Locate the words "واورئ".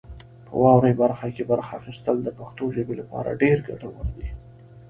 0.61-0.93